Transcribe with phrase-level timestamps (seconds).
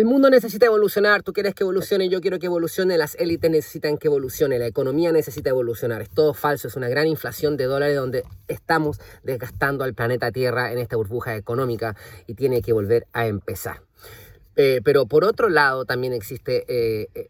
[0.00, 3.98] El mundo necesita evolucionar, tú quieres que evolucione, yo quiero que evolucione, las élites necesitan
[3.98, 6.00] que evolucione, la economía necesita evolucionar.
[6.00, 10.72] Es todo falso, es una gran inflación de dólares donde estamos desgastando al planeta Tierra
[10.72, 13.82] en esta burbuja económica y tiene que volver a empezar.
[14.56, 17.28] Eh, pero por otro lado también existe eh, eh,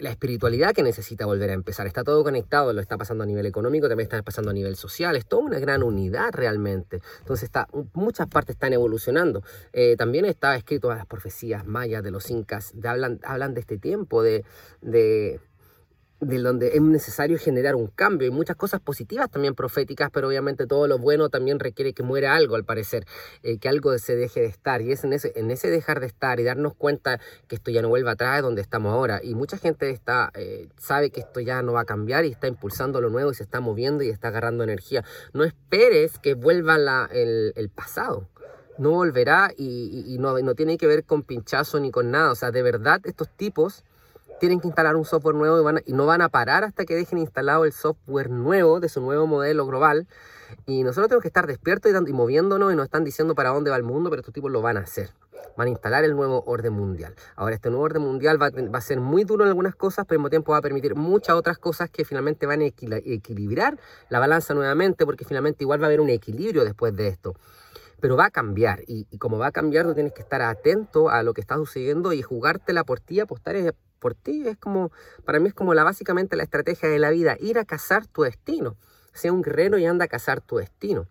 [0.00, 1.86] la espiritualidad que necesita volver a empezar.
[1.86, 5.16] Está todo conectado, lo está pasando a nivel económico, también está pasando a nivel social,
[5.16, 7.00] es toda una gran unidad realmente.
[7.20, 9.42] Entonces está, muchas partes están evolucionando.
[9.72, 14.22] Eh, también está escrito las profecías mayas de los incas, hablan, hablan de este tiempo,
[14.22, 14.44] de,
[14.80, 15.40] de
[16.20, 20.66] de donde es necesario generar un cambio y muchas cosas positivas también proféticas, pero obviamente
[20.66, 23.06] todo lo bueno también requiere que muera algo al parecer,
[23.42, 26.06] eh, que algo se deje de estar y es en ese, en ese dejar de
[26.06, 29.34] estar y darnos cuenta que esto ya no vuelva atrás de donde estamos ahora y
[29.34, 33.00] mucha gente está, eh, sabe que esto ya no va a cambiar y está impulsando
[33.00, 35.04] lo nuevo y se está moviendo y está agarrando energía.
[35.32, 38.28] No esperes que vuelva el, el pasado
[38.78, 42.30] no volverá y, y, no, no tiene que ver con pinchazo ni con nada.
[42.30, 43.84] O sea, de verdad estos tipos
[44.38, 47.64] tienen que instalar un software nuevo y, no van a parar hasta que dejen instalado
[47.64, 50.06] el software nuevo de su nuevo modelo global.
[50.66, 53.76] Y nosotros tenemos que estar despiertos y, moviéndonos y nos están diciendo para dónde va
[53.76, 55.10] el mundo, pero estos tipos lo van a hacer.
[55.56, 57.14] Van a instalar el nuevo orden mundial.
[57.36, 60.20] Ahora, este nuevo orden mundial va a ser muy duro en algunas cosas, pero al
[60.20, 64.54] mismo tiempo va a permitir muchas otras cosas que finalmente van a equilibrar la balanza
[64.54, 67.34] nuevamente, porque finalmente igual va a haber un equilibrio después de esto
[68.00, 68.82] pero va a cambiar.
[68.86, 72.12] Y, como va a cambiar, tú tienes que estar atento a lo que está sucediendo
[72.12, 73.56] y jugártela por ti, apostar
[73.98, 74.46] por ti.
[74.46, 74.92] Es como,
[75.24, 78.22] para mí es como la, básicamente la estrategia de la vida, ir a cazar tu
[78.22, 78.76] destino.
[79.12, 81.06] Sea un guerrero y anda a cazar tu destino.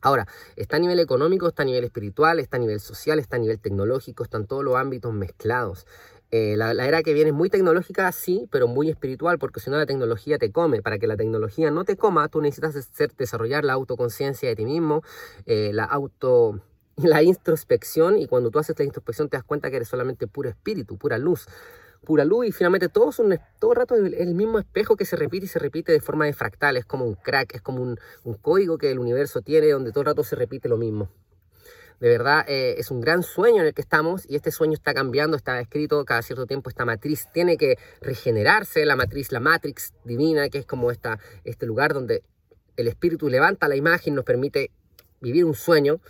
[0.00, 3.40] Ahora, está a nivel económico, está a nivel espiritual, está a nivel social, está a
[3.40, 5.86] nivel tecnológico, están todos los ámbitos mezclados.
[6.30, 9.78] Eh, la, era que viene es muy tecnológica, sí, pero muy espiritual, porque si no
[9.78, 10.82] la tecnología te come.
[10.82, 12.74] Para que la tecnología no te coma, tú necesitas
[13.16, 15.02] desarrollar la autoconciencia de ti mismo,
[15.46, 16.60] eh, la auto
[16.96, 20.48] la introspección, y cuando tú haces la introspección te das cuenta que eres solamente puro
[20.48, 21.46] espíritu, pura luz
[22.04, 25.16] pura luz y finalmente todo, son, todo el rato es el mismo espejo que se
[25.16, 27.98] repite y se repite de forma de fractal, es como un crack, es como un,
[28.24, 31.10] un código que el universo tiene donde todo rato se repite lo mismo.
[32.00, 34.94] De verdad, eh, es un gran sueño en el que estamos y este sueño está
[34.94, 36.70] cambiando, está escrito cada cierto tiempo.
[36.70, 41.66] Esta matriz tiene que regenerarse, la matriz, la matrix divina, que es como esta, este
[41.66, 42.22] lugar donde
[42.76, 44.70] el espíritu levanta la imagen, nos permite
[45.20, 46.00] vivir un sueño,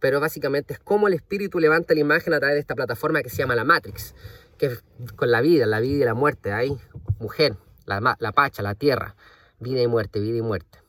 [0.00, 3.28] pero básicamente es como el espíritu levanta la imagen a través de esta plataforma que
[3.28, 4.14] se llama la matrix
[4.58, 4.78] que
[5.16, 6.78] con la vida, la vida y la muerte, ahí,
[7.18, 7.56] mujer,
[7.86, 9.16] la, la pacha, la tierra,
[9.58, 10.83] vida y muerte, vida y muerte.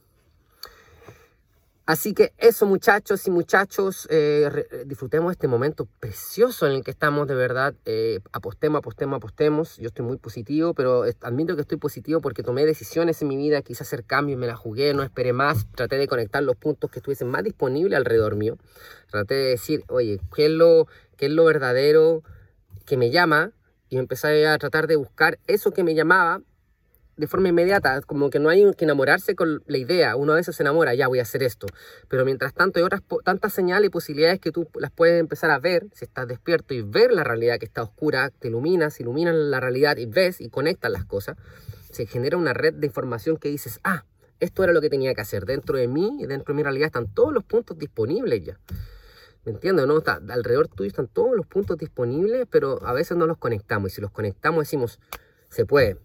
[1.86, 4.50] Así que eso muchachos y muchachos, eh,
[4.88, 9.78] disfrutemos este momento precioso en el que estamos de verdad, eh, apostemos, apostemos, apostemos.
[9.78, 13.62] Yo estoy muy positivo, pero admito que estoy positivo porque tomé decisiones en mi vida,
[13.62, 17.00] quise hacer cambios, me la jugué, no esperé más, traté de conectar los puntos que
[17.00, 18.58] estuviesen más disponibles alrededor mío.
[19.12, 22.24] Traté de decir, oye, ¿qué es lo, qué es lo verdadero?
[22.86, 23.52] que me llama
[23.90, 26.42] y empecé a tratar de buscar eso que me llamaba
[27.18, 30.56] de forma inmediata, como que no hay que enamorarse con la idea, uno a veces
[30.56, 31.68] se enamora, ya voy a hacer esto,
[32.08, 35.60] pero mientras tanto hay otras tantas señales y posibilidades que tú las puedes empezar a
[35.60, 39.60] ver si estás despierto y ver la realidad que está oscura, te iluminas, iluminan la
[39.60, 41.38] realidad y ves y conectas las cosas,
[41.92, 44.04] se genera una red de información que dices, ah,
[44.40, 47.08] esto era lo que tenía que hacer, dentro de mí dentro de mi realidad están
[47.14, 48.60] todos los puntos disponibles ya.
[49.46, 49.86] ¿Me entiendes?
[49.86, 50.00] ¿no?
[50.00, 53.92] Está, alrededor tuyo están todos los puntos disponibles, pero a veces no los conectamos.
[53.92, 55.00] Y si los conectamos decimos,
[55.50, 55.98] se puede.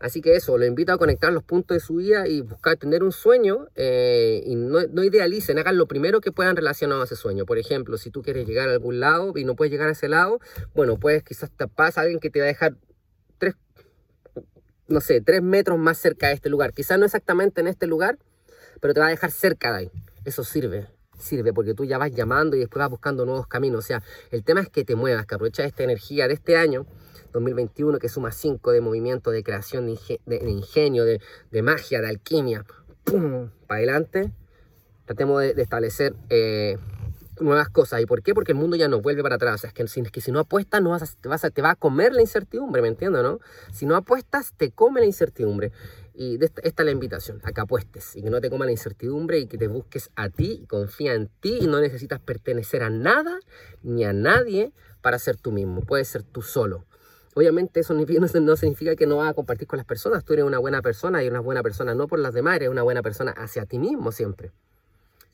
[0.00, 3.04] Así que eso, lo invito a conectar los puntos de su vida y buscar tener
[3.04, 7.14] un sueño eh, y no, no, idealicen, hagan lo primero que puedan relacionado a ese
[7.14, 7.46] sueño.
[7.46, 10.08] Por ejemplo, si tú quieres llegar a algún lado y no puedes llegar a ese
[10.08, 10.40] lado,
[10.74, 12.76] bueno, pues quizás te pasa alguien que te va a dejar
[13.38, 13.54] tres,
[14.88, 16.72] no sé, tres metros más cerca de este lugar.
[16.72, 18.18] Quizás no exactamente en este lugar,
[18.80, 19.90] pero te va a dejar cerca de ahí.
[20.24, 20.88] Eso sirve
[21.22, 23.78] sirve porque tú ya vas llamando y después vas buscando nuevos caminos.
[23.78, 26.86] O sea, el tema es que te muevas, que aproveches esta energía de este año
[27.32, 32.64] 2021 que suma 5 de movimiento, de creación, de, ingenio, de, magia, de alquimia.
[33.04, 33.50] ¡Pum!
[33.66, 34.32] Para adelante.
[35.04, 36.78] Tratemos de, establecer eh,
[37.40, 38.00] nuevas cosas.
[38.00, 38.34] ¿Y por qué?
[38.34, 39.64] Porque el mundo ya no vuelve para atrás.
[39.64, 41.74] es que si, que si no apuestas, no vas te, vas a, te va a
[41.74, 43.22] comer la incertidumbre, ¿me entiendes?
[43.22, 43.40] ¿no?
[43.72, 45.72] Si no apuestas, te come la incertidumbre.
[46.14, 48.70] Y esta, esta, es la invitación, a que apuestes y que no te coma la
[48.70, 52.82] incertidumbre y que te busques a ti y confía en ti y no necesitas pertenecer
[52.82, 53.38] a nada
[53.82, 55.80] ni a nadie para ser tú mismo.
[55.80, 56.84] Puedes ser tú solo.
[57.34, 57.94] Obviamente eso
[58.40, 60.24] no significa que no vas a compartir con las personas.
[60.24, 62.82] Tú eres una buena persona y una buena persona no por las demás, eres una
[62.82, 64.50] buena persona hacia ti mismo siempre.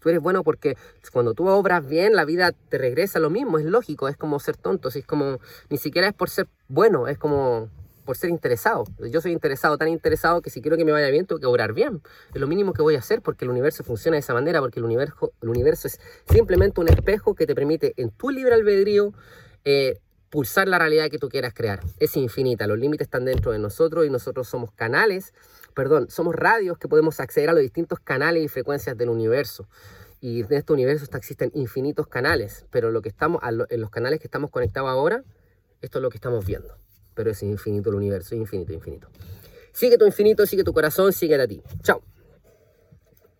[0.00, 0.76] Tú eres bueno porque
[1.12, 4.56] cuando tú obras bien, la vida te regresa lo mismo, es lógico, es como ser
[4.56, 5.40] tonto, es como,
[5.70, 7.68] ni siquiera es por ser bueno, es como
[8.04, 8.84] por ser interesado.
[9.10, 11.74] Yo soy interesado, tan interesado que si quiero que me vaya bien, tengo que obrar
[11.74, 12.00] bien.
[12.32, 14.78] Es lo mínimo que voy a hacer porque el universo funciona de esa manera, porque
[14.78, 16.00] el universo, el universo es
[16.30, 19.12] simplemente un espejo que te permite en tu libre albedrío
[19.66, 19.98] eh,
[20.30, 21.80] pulsar la realidad que tú quieras crear.
[21.98, 25.32] Es infinita, los límites están dentro de nosotros y nosotros somos canales,
[25.74, 29.68] perdón, somos radios que podemos acceder a los distintos canales y frecuencias del universo.
[30.20, 34.26] Y en este universo existen infinitos canales, pero lo que estamos, en los canales que
[34.26, 35.22] estamos conectados ahora,
[35.80, 36.76] esto es lo que estamos viendo.
[37.14, 39.08] Pero es infinito el universo, infinito, infinito.
[39.72, 41.62] Sigue tu infinito, sigue tu corazón, sigue a ti.
[41.82, 42.02] Chao.